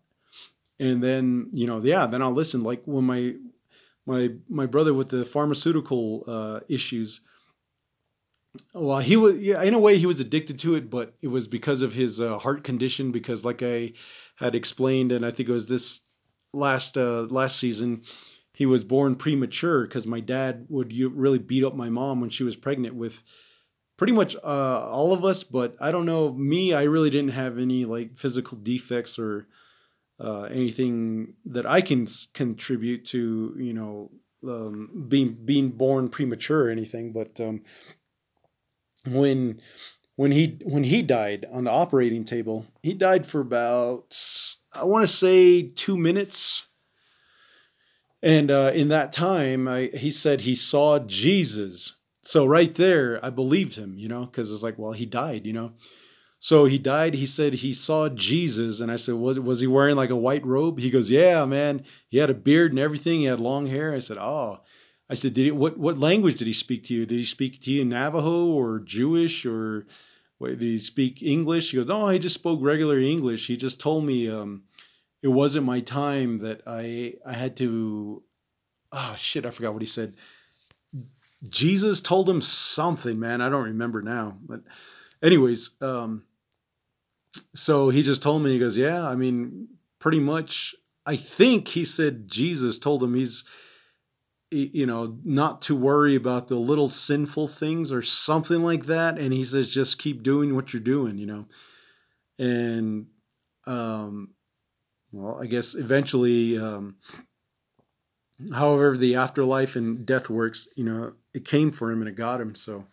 And 0.80 1.02
then 1.02 1.48
you 1.52 1.66
know 1.66 1.80
yeah 1.82 2.06
then 2.06 2.22
i'll 2.22 2.32
listen. 2.32 2.62
Like 2.62 2.82
when 2.84 3.04
my 3.04 3.34
my 4.06 4.30
my 4.48 4.66
brother 4.66 4.92
with 4.92 5.08
the 5.08 5.24
pharmaceutical 5.24 6.24
uh, 6.26 6.60
issues 6.68 7.20
well 8.72 9.00
he 9.00 9.16
was 9.16 9.36
yeah 9.38 9.62
in 9.62 9.74
a 9.74 9.78
way 9.78 9.98
he 9.98 10.06
was 10.06 10.20
addicted 10.20 10.58
to 10.58 10.74
it 10.74 10.88
but 10.90 11.14
it 11.22 11.28
was 11.28 11.48
because 11.48 11.82
of 11.82 11.92
his 11.92 12.20
uh, 12.20 12.38
heart 12.38 12.62
condition 12.62 13.10
because 13.10 13.44
like 13.44 13.62
i 13.62 13.92
had 14.36 14.54
explained 14.54 15.10
and 15.10 15.26
i 15.26 15.30
think 15.30 15.48
it 15.48 15.52
was 15.52 15.66
this 15.66 16.00
last 16.52 16.96
uh, 16.96 17.22
last 17.22 17.58
season 17.58 18.02
he 18.52 18.66
was 18.66 18.84
born 18.84 19.16
premature 19.16 19.82
because 19.82 20.06
my 20.06 20.20
dad 20.20 20.66
would 20.68 20.92
really 20.96 21.38
beat 21.38 21.64
up 21.64 21.74
my 21.74 21.88
mom 21.88 22.20
when 22.20 22.30
she 22.30 22.44
was 22.44 22.54
pregnant 22.54 22.94
with 22.94 23.20
pretty 23.96 24.12
much 24.12 24.36
uh, 24.36 24.88
all 24.88 25.12
of 25.12 25.24
us 25.24 25.42
but 25.42 25.74
i 25.80 25.90
don't 25.90 26.06
know 26.06 26.32
me 26.32 26.72
i 26.72 26.82
really 26.82 27.10
didn't 27.10 27.30
have 27.32 27.58
any 27.58 27.84
like 27.84 28.16
physical 28.16 28.56
defects 28.58 29.18
or 29.18 29.48
uh, 30.24 30.44
anything 30.44 31.34
that 31.44 31.66
I 31.66 31.82
can 31.82 32.08
contribute 32.32 33.04
to, 33.06 33.54
you 33.58 33.74
know, 33.74 34.10
um, 34.46 35.06
being 35.08 35.36
being 35.44 35.70
born 35.70 36.08
premature 36.08 36.66
or 36.66 36.70
anything. 36.70 37.12
But 37.12 37.38
um, 37.40 37.62
when 39.06 39.60
when 40.16 40.32
he 40.32 40.58
when 40.64 40.84
he 40.84 41.02
died 41.02 41.46
on 41.52 41.64
the 41.64 41.70
operating 41.70 42.24
table, 42.24 42.66
he 42.82 42.94
died 42.94 43.26
for 43.26 43.40
about 43.40 44.18
I 44.72 44.84
want 44.84 45.08
to 45.08 45.14
say 45.14 45.62
two 45.62 45.98
minutes. 45.98 46.64
And 48.22 48.50
uh, 48.50 48.72
in 48.74 48.88
that 48.88 49.12
time, 49.12 49.68
I, 49.68 49.90
he 49.92 50.10
said 50.10 50.40
he 50.40 50.54
saw 50.54 50.98
Jesus. 51.00 51.94
So 52.22 52.46
right 52.46 52.74
there, 52.74 53.22
I 53.22 53.28
believed 53.28 53.76
him, 53.76 53.98
you 53.98 54.08
know, 54.08 54.24
because 54.24 54.50
it's 54.50 54.62
like, 54.62 54.78
well, 54.78 54.92
he 54.92 55.04
died, 55.04 55.44
you 55.44 55.52
know. 55.52 55.72
So 56.44 56.66
he 56.66 56.76
died. 56.76 57.14
He 57.14 57.24
said 57.24 57.54
he 57.54 57.72
saw 57.72 58.10
Jesus, 58.10 58.80
and 58.80 58.92
I 58.92 58.96
said, 58.96 59.14
"Was 59.14 59.40
was 59.40 59.60
he 59.60 59.66
wearing 59.66 59.96
like 59.96 60.10
a 60.10 60.24
white 60.26 60.44
robe?" 60.44 60.78
He 60.78 60.90
goes, 60.90 61.08
"Yeah, 61.08 61.46
man. 61.46 61.86
He 62.10 62.18
had 62.18 62.28
a 62.28 62.34
beard 62.34 62.70
and 62.70 62.78
everything. 62.78 63.20
He 63.20 63.24
had 63.24 63.40
long 63.40 63.64
hair." 63.64 63.94
I 63.94 63.98
said, 63.98 64.18
"Oh." 64.18 64.60
I 65.08 65.14
said, 65.14 65.32
"Did 65.32 65.44
he, 65.44 65.50
what 65.52 65.78
what 65.78 65.98
language 65.98 66.36
did 66.36 66.46
he 66.46 66.52
speak 66.52 66.84
to 66.84 66.94
you? 66.94 67.06
Did 67.06 67.16
he 67.16 67.24
speak 67.24 67.62
to 67.62 67.72
you 67.72 67.80
in 67.80 67.88
Navajo 67.88 68.48
or 68.48 68.80
Jewish 68.80 69.46
or 69.46 69.86
what, 70.36 70.50
did 70.50 70.60
he 70.60 70.76
speak 70.76 71.22
English?" 71.22 71.70
He 71.70 71.78
goes, 71.78 71.88
"Oh, 71.88 72.10
he 72.10 72.18
just 72.18 72.34
spoke 72.34 72.60
regular 72.62 72.98
English. 72.98 73.46
He 73.46 73.56
just 73.56 73.80
told 73.80 74.04
me 74.04 74.28
um, 74.28 74.64
it 75.22 75.28
wasn't 75.28 75.64
my 75.64 75.80
time 75.80 76.40
that 76.40 76.60
I 76.66 77.14
I 77.24 77.32
had 77.32 77.56
to. 77.56 78.22
Oh 78.92 79.14
shit, 79.16 79.46
I 79.46 79.50
forgot 79.50 79.72
what 79.72 79.80
he 79.80 79.88
said. 79.88 80.14
Jesus 81.48 82.02
told 82.02 82.28
him 82.28 82.42
something, 82.42 83.18
man. 83.18 83.40
I 83.40 83.48
don't 83.48 83.64
remember 83.64 84.02
now, 84.02 84.36
but." 84.46 84.60
anyways, 85.22 85.70
um, 85.80 86.22
so 87.54 87.88
he 87.88 88.02
just 88.02 88.22
told 88.22 88.42
me, 88.42 88.52
he 88.52 88.58
goes, 88.58 88.76
Yeah, 88.76 89.06
I 89.06 89.14
mean, 89.16 89.68
pretty 89.98 90.20
much, 90.20 90.74
I 91.06 91.16
think 91.16 91.68
he 91.68 91.84
said 91.84 92.28
Jesus 92.28 92.78
told 92.78 93.02
him 93.02 93.14
he's, 93.14 93.44
you 94.50 94.86
know, 94.86 95.18
not 95.24 95.62
to 95.62 95.74
worry 95.74 96.14
about 96.14 96.48
the 96.48 96.56
little 96.56 96.88
sinful 96.88 97.48
things 97.48 97.92
or 97.92 98.02
something 98.02 98.62
like 98.62 98.86
that. 98.86 99.18
And 99.18 99.32
he 99.32 99.44
says, 99.44 99.68
just 99.68 99.98
keep 99.98 100.22
doing 100.22 100.54
what 100.54 100.72
you're 100.72 100.82
doing, 100.82 101.18
you 101.18 101.26
know. 101.26 101.46
And, 102.38 103.06
um, 103.66 104.34
well, 105.10 105.40
I 105.40 105.46
guess 105.46 105.74
eventually, 105.74 106.58
um, 106.58 106.96
however, 108.52 108.96
the 108.96 109.16
afterlife 109.16 109.76
and 109.76 110.04
death 110.06 110.28
works, 110.28 110.68
you 110.76 110.84
know, 110.84 111.14
it 111.32 111.44
came 111.44 111.72
for 111.72 111.90
him 111.90 112.00
and 112.00 112.08
it 112.08 112.14
got 112.14 112.40
him. 112.40 112.54
So, 112.54 112.84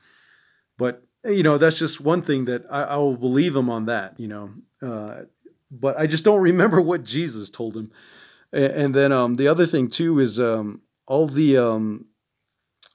but 0.77 1.03
you 1.25 1.43
know, 1.43 1.57
that's 1.57 1.77
just 1.77 2.01
one 2.01 2.21
thing 2.21 2.45
that 2.45 2.63
I, 2.69 2.83
I 2.83 2.97
will 2.97 3.17
believe 3.17 3.55
him 3.55 3.69
on 3.69 3.85
that, 3.85 4.19
you 4.19 4.27
know. 4.27 4.51
Uh, 4.81 5.23
but 5.69 5.99
I 5.99 6.07
just 6.07 6.23
don't 6.23 6.41
remember 6.41 6.81
what 6.81 7.03
Jesus 7.03 7.49
told 7.49 7.75
him. 7.75 7.91
And, 8.51 8.71
and 8.71 8.95
then 8.95 9.11
um, 9.11 9.35
the 9.35 9.47
other 9.47 9.65
thing 9.65 9.89
too 9.89 10.19
is 10.19 10.39
um, 10.39 10.81
all 11.07 11.27
the 11.27 11.57
um, 11.57 12.05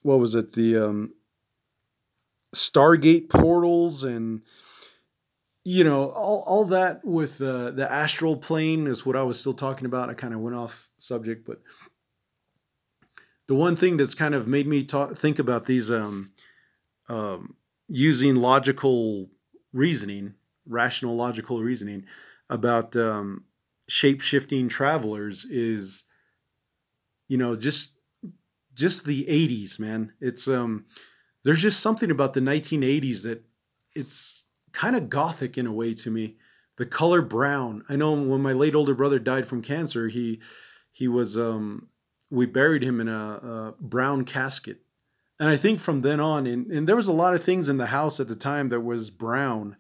what 0.03 0.19
was 0.19 0.35
it 0.35 0.53
the 0.53 0.77
um, 0.77 1.15
Stargate 2.55 3.29
portals 3.29 4.05
and 4.05 4.43
you 5.65 5.85
know 5.85 6.11
all, 6.11 6.45
all 6.47 6.65
that 6.67 7.05
with 7.05 7.41
uh, 7.41 7.73
the 7.73 7.91
astral 7.91 8.37
plane 8.37 8.87
is 8.87 9.05
what 9.05 9.17
I 9.17 9.23
was 9.23 9.39
still 9.39 9.53
talking 9.53 9.87
about. 9.87 10.11
I 10.11 10.15
kind 10.15 10.35
of 10.35 10.41
went 10.41 10.57
off 10.57 10.89
subject, 10.99 11.47
but 11.47 11.61
the 13.49 13.55
one 13.55 13.77
thing 13.77 13.97
that's 13.97 14.15
kind 14.15 14.35
of 14.35 14.49
made 14.49 14.67
me 14.67 14.85
talk, 14.85 15.17
think 15.17 15.39
about 15.39 15.67
these 15.67 15.91
um, 15.91 16.33
um, 17.09 17.55
using 17.89 18.37
logical 18.37 19.29
reasoning, 19.73 20.35
rational 20.67 21.17
logical 21.17 21.63
reasoning 21.63 22.05
about 22.51 22.97
um, 22.97 23.45
shape 23.89 24.21
shifting 24.21 24.69
travelers 24.69 25.45
is, 25.45 26.05
you 27.29 27.39
know, 27.39 27.55
just 27.55 27.91
just 28.75 29.05
the 29.05 29.25
80s, 29.25 29.79
man. 29.79 30.13
It's 30.21 30.49
um, 30.49 30.85
there's 31.45 31.63
just 31.63 31.81
something 31.81 32.11
about 32.11 32.35
the 32.35 32.41
1980s 32.41 33.23
that 33.23 33.43
it's 33.95 34.45
kind 34.73 34.97
of 34.97 35.09
gothic 35.09 35.57
in 35.57 35.67
a 35.67 35.73
way 35.73 35.95
to 35.95 36.11
me. 36.11 36.37
The 36.77 36.87
color 36.87 37.23
brown. 37.23 37.85
I 37.89 37.97
know 37.97 38.13
when 38.13 38.43
my 38.43 38.53
late 38.53 38.75
older 38.75 38.95
brother 38.95 39.19
died 39.19 39.47
from 39.47 39.63
cancer, 39.63 40.09
he 40.09 40.41
he 40.93 41.09
was 41.09 41.39
um, 41.39 41.89
we 42.31 42.47
buried 42.47 42.83
him 42.83 43.01
in 43.01 43.09
a, 43.09 43.13
a 43.13 43.75
brown 43.81 44.25
casket 44.25 44.79
and 45.39 45.49
I 45.49 45.57
think 45.57 45.81
from 45.81 46.01
then 46.01 46.21
on, 46.21 46.47
and, 46.47 46.71
and 46.71 46.89
there 46.89 46.97
was 46.97 47.09
a 47.09 47.13
lot 47.13 47.35
of 47.35 47.45
things 47.45 47.69
in 47.69 47.77
the 47.77 47.87
house 47.87 48.21
at 48.21 48.29
the 48.29 48.37
time 48.37 48.69
that 48.69 48.81
was 48.81 49.11
brown, 49.11 49.77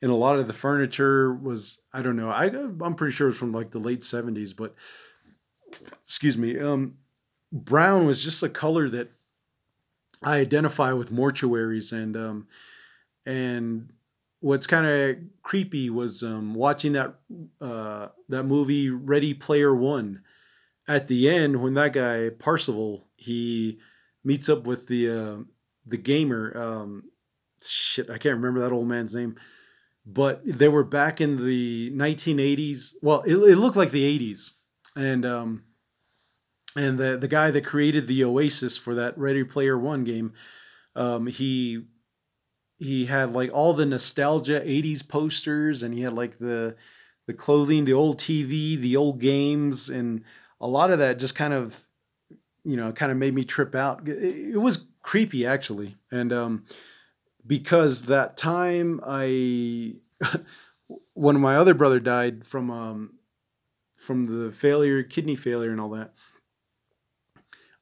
and 0.00 0.10
a 0.10 0.14
lot 0.14 0.38
of 0.38 0.46
the 0.46 0.52
furniture 0.52 1.34
was 1.34 1.78
I 1.92 2.02
don't 2.02 2.16
know. 2.16 2.30
I 2.30 2.46
I'm 2.46 2.94
pretty 2.94 3.14
sure 3.14 3.28
it 3.28 3.30
was 3.30 3.38
from 3.38 3.52
like 3.52 3.70
the 3.70 3.78
late 3.78 4.00
'70s, 4.00 4.56
but 4.56 4.74
excuse 6.02 6.38
me. 6.38 6.58
Um, 6.58 6.94
brown 7.52 8.06
was 8.06 8.22
just 8.22 8.42
a 8.42 8.48
color 8.48 8.88
that 8.90 9.10
I 10.22 10.38
identify 10.38 10.92
with 10.92 11.12
mortuaries, 11.12 11.92
and 11.92 12.16
um, 12.16 12.46
and 13.26 13.90
what's 14.40 14.66
kind 14.66 14.86
of 14.86 15.16
creepy 15.42 15.90
was 15.90 16.22
um, 16.22 16.54
watching 16.54 16.92
that 16.92 17.16
uh, 17.60 18.08
that 18.30 18.44
movie 18.44 18.90
Ready 18.90 19.34
Player 19.34 19.74
One. 19.74 20.22
At 20.88 21.08
the 21.08 21.28
end, 21.28 21.60
when 21.60 21.74
that 21.74 21.92
guy 21.92 22.30
Parzival 22.30 23.08
he 23.16 23.80
meets 24.26 24.48
up 24.48 24.66
with 24.66 24.86
the 24.88 25.08
uh, 25.08 25.36
the 25.86 25.96
gamer. 25.96 26.54
Um, 26.56 27.04
shit, 27.62 28.10
I 28.10 28.18
can't 28.18 28.34
remember 28.34 28.60
that 28.60 28.72
old 28.72 28.88
man's 28.88 29.14
name, 29.14 29.36
but 30.04 30.42
they 30.44 30.68
were 30.68 30.84
back 30.84 31.20
in 31.20 31.36
the 31.36 31.90
1980s. 31.92 32.94
Well, 33.00 33.22
it, 33.22 33.36
it 33.36 33.56
looked 33.56 33.76
like 33.76 33.92
the 33.92 34.18
80s, 34.18 34.50
and 34.96 35.24
um, 35.24 35.62
and 36.74 36.98
the 36.98 37.16
the 37.16 37.28
guy 37.28 37.52
that 37.52 37.64
created 37.64 38.06
the 38.06 38.24
Oasis 38.24 38.76
for 38.76 38.96
that 38.96 39.16
Ready 39.16 39.44
Player 39.44 39.78
One 39.78 40.02
game, 40.04 40.34
um, 40.96 41.26
he 41.28 41.86
he 42.78 43.06
had 43.06 43.32
like 43.32 43.50
all 43.54 43.72
the 43.72 43.86
nostalgia 43.86 44.60
80s 44.60 45.06
posters, 45.06 45.84
and 45.84 45.94
he 45.94 46.02
had 46.02 46.12
like 46.12 46.38
the 46.38 46.76
the 47.28 47.34
clothing, 47.34 47.84
the 47.84 47.92
old 47.92 48.18
TV, 48.18 48.78
the 48.80 48.96
old 48.96 49.20
games, 49.20 49.88
and 49.88 50.22
a 50.60 50.66
lot 50.66 50.90
of 50.90 50.98
that 50.98 51.18
just 51.18 51.36
kind 51.36 51.52
of 51.52 51.85
you 52.66 52.76
know, 52.76 52.90
kind 52.90 53.12
of 53.12 53.16
made 53.16 53.32
me 53.32 53.44
trip 53.44 53.76
out. 53.76 54.08
It, 54.08 54.60
was 54.60 54.86
creepy 55.02 55.46
actually, 55.46 55.96
and 56.10 56.32
um, 56.32 56.64
because 57.46 58.02
that 58.02 58.36
time 58.36 59.00
I, 59.06 59.94
one 61.14 61.36
of 61.36 61.40
my 61.40 61.56
other 61.56 61.74
brother 61.74 62.00
died 62.00 62.44
from 62.44 62.70
um, 62.72 63.12
from 63.96 64.26
the 64.26 64.50
failure, 64.50 65.04
kidney 65.04 65.36
failure, 65.36 65.70
and 65.70 65.80
all 65.80 65.90
that. 65.90 66.12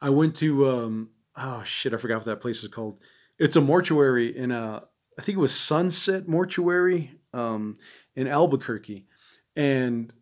I 0.03 0.11
went 0.11 0.37
to 0.37 0.69
um, 0.69 1.09
oh 1.35 1.63
shit, 1.65 1.95
I 1.95 1.97
forgot 1.97 2.17
what 2.17 2.27
that 2.27 2.43
place 2.43 2.63
is 2.63 2.69
called. 2.69 2.99
It's 3.39 3.57
a 3.57 3.63
mortuary 3.63 4.37
in 4.37 4.53
a, 4.53 4.83
I 5.19 5.23
think 5.23 5.39
it 5.39 5.41
was 5.41 5.55
Sunset 5.55 6.29
Mortuary 6.29 7.11
um, 7.33 7.79
in 8.17 8.29
Albuquerque, 8.29 9.07
and 9.57 10.13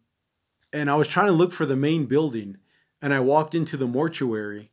and 0.73 0.89
I 0.89 0.95
was 0.95 1.09
trying 1.09 1.27
to 1.27 1.33
look 1.33 1.53
for 1.53 1.67
the 1.67 1.75
main 1.75 2.07
building 2.07 2.59
and 3.03 3.13
I 3.13 3.21
walked 3.21 3.55
into 3.55 3.77
the 3.77 3.87
mortuary, 3.87 4.71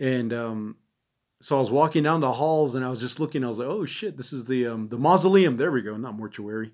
and 0.00 0.32
um, 0.32 0.76
so 1.40 1.56
I 1.56 1.60
was 1.60 1.70
walking 1.70 2.02
down 2.02 2.20
the 2.20 2.32
halls, 2.32 2.74
and 2.74 2.84
I 2.84 2.88
was 2.88 2.98
just 2.98 3.20
looking. 3.20 3.44
I 3.44 3.48
was 3.48 3.58
like, 3.58 3.68
"Oh 3.68 3.84
shit, 3.84 4.16
this 4.16 4.32
is 4.32 4.44
the 4.44 4.66
um, 4.66 4.88
the 4.88 4.98
mausoleum." 4.98 5.56
There 5.56 5.70
we 5.70 5.82
go, 5.82 5.96
not 5.96 6.16
mortuary, 6.16 6.72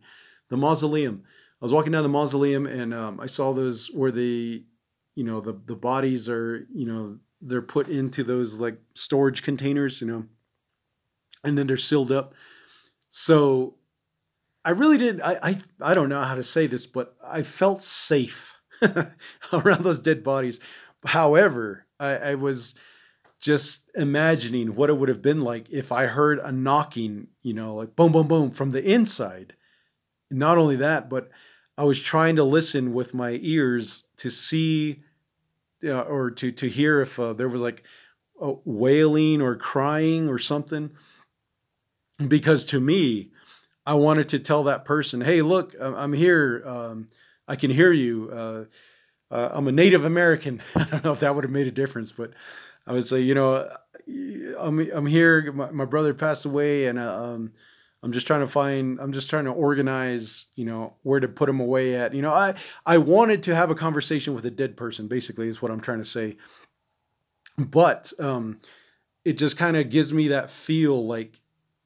the 0.48 0.56
mausoleum. 0.56 1.22
I 1.60 1.64
was 1.64 1.72
walking 1.72 1.92
down 1.92 2.02
the 2.04 2.08
mausoleum, 2.08 2.66
and 2.66 2.94
um, 2.94 3.20
I 3.20 3.26
saw 3.26 3.52
those 3.52 3.88
where 3.88 4.12
the, 4.12 4.64
you 5.16 5.24
know, 5.24 5.40
the 5.40 5.60
the 5.66 5.76
bodies 5.76 6.28
are, 6.28 6.66
you 6.72 6.86
know, 6.86 7.18
they're 7.42 7.62
put 7.62 7.88
into 7.88 8.24
those 8.24 8.58
like 8.58 8.78
storage 8.94 9.42
containers, 9.42 10.00
you 10.00 10.06
know, 10.06 10.24
and 11.42 11.58
then 11.58 11.66
they're 11.66 11.76
sealed 11.76 12.12
up. 12.12 12.34
So 13.10 13.74
I 14.64 14.70
really 14.70 14.98
did. 14.98 15.20
I, 15.20 15.38
I 15.42 15.58
I 15.80 15.94
don't 15.94 16.08
know 16.08 16.22
how 16.22 16.34
to 16.36 16.42
say 16.42 16.66
this, 16.66 16.86
but 16.86 17.16
I 17.22 17.42
felt 17.42 17.82
safe 17.82 18.56
around 19.52 19.84
those 19.84 20.00
dead 20.00 20.24
bodies. 20.24 20.60
However, 21.04 21.86
I, 22.00 22.16
I 22.16 22.34
was 22.34 22.74
just 23.40 23.82
imagining 23.94 24.74
what 24.74 24.90
it 24.90 24.96
would 24.96 25.08
have 25.08 25.22
been 25.22 25.40
like 25.40 25.70
if 25.70 25.92
I 25.92 26.06
heard 26.06 26.38
a 26.38 26.50
knocking, 26.50 27.28
you 27.42 27.52
know, 27.52 27.74
like 27.74 27.94
boom, 27.94 28.12
boom, 28.12 28.28
boom 28.28 28.50
from 28.50 28.70
the 28.70 28.82
inside. 28.82 29.54
Not 30.30 30.58
only 30.58 30.76
that, 30.76 31.10
but 31.10 31.30
I 31.76 31.84
was 31.84 32.00
trying 32.00 32.36
to 32.36 32.44
listen 32.44 32.94
with 32.94 33.14
my 33.14 33.38
ears 33.42 34.04
to 34.18 34.30
see 34.30 35.02
uh, 35.84 36.00
or 36.02 36.30
to 36.30 36.52
to 36.52 36.68
hear 36.68 37.00
if 37.00 37.18
uh, 37.20 37.32
there 37.34 37.48
was 37.48 37.60
like 37.60 37.82
a 38.40 38.54
wailing 38.64 39.42
or 39.42 39.56
crying 39.56 40.28
or 40.28 40.38
something 40.38 40.90
because 42.28 42.64
to 42.66 42.80
me 42.80 43.30
I 43.86 43.94
wanted 43.94 44.30
to 44.30 44.38
tell 44.38 44.64
that 44.64 44.84
person, 44.84 45.20
"Hey, 45.20 45.42
look, 45.42 45.74
I'm 45.78 46.12
here. 46.12 46.62
Um, 46.64 47.08
I 47.46 47.56
can 47.56 47.70
hear 47.70 47.92
you. 47.92 48.30
Uh, 48.32 48.64
uh, 49.34 49.50
I'm 49.52 49.66
a 49.66 49.72
Native 49.72 50.04
American. 50.04 50.62
I 50.76 50.84
don't 50.84 51.04
know 51.04 51.12
if 51.12 51.20
that 51.20 51.34
would 51.34 51.44
have 51.44 51.50
made 51.50 51.66
a 51.66 51.72
difference, 51.72 52.12
but 52.12 52.30
I 52.86 52.92
would 52.92 53.06
say, 53.06 53.20
you 53.20 53.34
know, 53.34 53.68
I'm 54.58 54.78
I'm 54.92 55.06
here. 55.06 55.52
My, 55.52 55.70
my 55.72 55.84
brother 55.84 56.14
passed 56.14 56.44
away, 56.44 56.86
and 56.86 56.98
uh, 56.98 57.24
um, 57.24 57.52
I'm 58.02 58.12
just 58.12 58.26
trying 58.28 58.40
to 58.40 58.46
find. 58.46 59.00
I'm 59.00 59.12
just 59.12 59.28
trying 59.28 59.46
to 59.46 59.50
organize, 59.50 60.46
you 60.54 60.64
know, 60.64 60.94
where 61.02 61.18
to 61.18 61.26
put 61.26 61.48
him 61.48 61.58
away 61.58 61.96
at. 61.96 62.14
You 62.14 62.22
know, 62.22 62.32
I 62.32 62.54
I 62.86 62.98
wanted 62.98 63.42
to 63.44 63.56
have 63.56 63.70
a 63.70 63.74
conversation 63.74 64.34
with 64.34 64.46
a 64.46 64.50
dead 64.50 64.76
person. 64.76 65.08
Basically, 65.08 65.48
is 65.48 65.60
what 65.60 65.72
I'm 65.72 65.80
trying 65.80 65.98
to 65.98 66.04
say. 66.04 66.36
But 67.58 68.12
um, 68.20 68.60
it 69.24 69.32
just 69.32 69.56
kind 69.56 69.76
of 69.76 69.90
gives 69.90 70.12
me 70.12 70.28
that 70.28 70.50
feel 70.50 71.06
like 71.06 71.40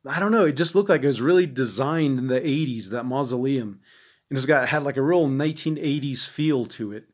I 0.06 0.20
don't 0.20 0.32
know. 0.32 0.44
It 0.44 0.56
just 0.56 0.74
looked 0.74 0.90
like 0.90 1.02
it 1.02 1.06
was 1.06 1.22
really 1.22 1.46
designed 1.46 2.18
in 2.18 2.26
the 2.26 2.40
80s. 2.40 2.90
That 2.90 3.04
mausoleum, 3.04 3.80
and 4.28 4.36
it's 4.36 4.46
got 4.46 4.68
had 4.68 4.82
like 4.82 4.98
a 4.98 5.02
real 5.02 5.28
1980s 5.28 6.26
feel 6.26 6.66
to 6.66 6.92
it. 6.92 7.08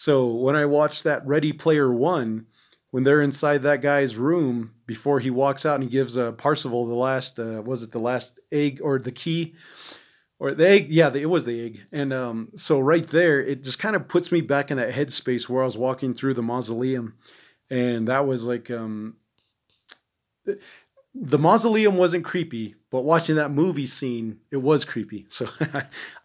So 0.00 0.28
when 0.28 0.56
I 0.56 0.64
watched 0.64 1.04
that 1.04 1.26
Ready 1.26 1.52
Player 1.52 1.92
One, 1.92 2.46
when 2.90 3.04
they're 3.04 3.20
inside 3.20 3.62
that 3.64 3.82
guy's 3.82 4.16
room 4.16 4.72
before 4.86 5.20
he 5.20 5.28
walks 5.28 5.66
out 5.66 5.74
and 5.74 5.84
he 5.84 5.90
gives 5.90 6.16
uh, 6.16 6.32
Parzival 6.32 6.86
the 6.86 6.94
last, 6.94 7.38
uh, 7.38 7.60
was 7.62 7.82
it 7.82 7.92
the 7.92 7.98
last 7.98 8.40
egg 8.50 8.80
or 8.82 8.98
the 8.98 9.12
key? 9.12 9.56
Or 10.38 10.54
the 10.54 10.66
egg, 10.66 10.90
yeah, 10.90 11.12
it 11.14 11.28
was 11.28 11.44
the 11.44 11.66
egg, 11.66 11.82
and 11.92 12.14
um, 12.14 12.48
so 12.54 12.80
right 12.80 13.06
there, 13.08 13.42
it 13.42 13.62
just 13.62 13.78
kind 13.78 13.94
of 13.94 14.08
puts 14.08 14.32
me 14.32 14.40
back 14.40 14.70
in 14.70 14.78
that 14.78 14.94
headspace 14.94 15.50
where 15.50 15.60
I 15.60 15.66
was 15.66 15.76
walking 15.76 16.14
through 16.14 16.32
the 16.32 16.42
mausoleum, 16.42 17.18
and 17.68 18.08
that 18.08 18.26
was 18.26 18.46
like, 18.46 18.70
um, 18.70 19.16
the 21.14 21.38
mausoleum 21.38 21.96
wasn't 21.96 22.24
creepy, 22.24 22.76
but 22.90 23.02
watching 23.02 23.36
that 23.36 23.50
movie 23.50 23.86
scene, 23.86 24.38
it 24.52 24.58
was 24.58 24.84
creepy. 24.84 25.26
So 25.30 25.48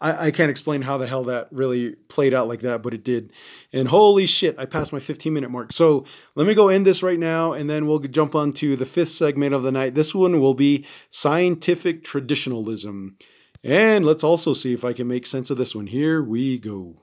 I, 0.00 0.26
I, 0.26 0.30
can't 0.30 0.50
explain 0.50 0.82
how 0.82 0.96
the 0.98 1.06
hell 1.06 1.24
that 1.24 1.48
really 1.50 1.92
played 2.08 2.34
out 2.34 2.48
like 2.48 2.60
that, 2.60 2.82
but 2.82 2.94
it 2.94 3.02
did. 3.02 3.32
And 3.72 3.88
holy 3.88 4.26
shit, 4.26 4.56
I 4.58 4.66
passed 4.66 4.92
my 4.92 5.00
15 5.00 5.32
minute 5.32 5.50
mark. 5.50 5.72
So 5.72 6.04
let 6.34 6.46
me 6.46 6.54
go 6.54 6.68
end 6.68 6.86
this 6.86 7.02
right 7.02 7.18
now, 7.18 7.52
and 7.52 7.68
then 7.68 7.86
we'll 7.86 7.98
jump 7.98 8.34
on 8.34 8.52
to 8.54 8.76
the 8.76 8.86
fifth 8.86 9.10
segment 9.10 9.54
of 9.54 9.62
the 9.62 9.72
night. 9.72 9.94
This 9.94 10.14
one 10.14 10.40
will 10.40 10.54
be 10.54 10.86
scientific 11.10 12.04
traditionalism. 12.04 13.16
And 13.64 14.04
let's 14.04 14.22
also 14.22 14.52
see 14.52 14.72
if 14.72 14.84
I 14.84 14.92
can 14.92 15.08
make 15.08 15.26
sense 15.26 15.50
of 15.50 15.58
this 15.58 15.74
one. 15.74 15.88
Here 15.88 16.22
we 16.22 16.58
go. 16.58 16.96